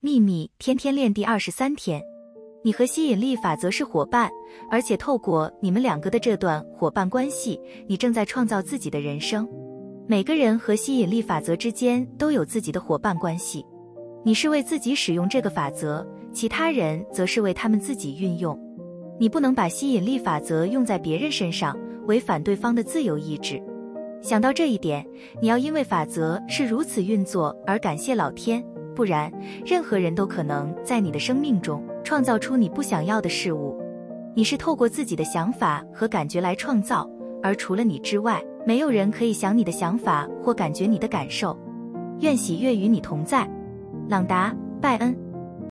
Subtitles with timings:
[0.00, 2.00] 秘密天天练第二十三天，
[2.62, 4.30] 你和吸引力法则是伙伴，
[4.70, 9.48] 而且透过你们两个的这段伙伴关系，你正在创造自己的人生。
[10.06, 13.66] 每个人和吸引力法则之间都有自己的伙伴关系，
[14.24, 18.56] 你是为自己使用这个法则，其他人则是为他们自己运用。
[19.18, 21.76] 你不能把吸引力法则用在别人身上，
[22.06, 23.60] 违反对方的自由意志。
[24.22, 25.04] 想到这一点，
[25.42, 28.64] 你要因为法则是如此运作而感谢老天。
[28.98, 29.32] 不然，
[29.64, 33.80] 任何人都可能在你的生命中创造出你不想要的事物。
[34.34, 37.08] 你是透过自己的想法和感觉来创造，
[37.40, 41.56] 而除了你之外，没有人可以想你的想法或感觉你的感受。
[42.22, 43.48] 愿喜悦与你同在，
[44.08, 45.27] 朗达·拜恩。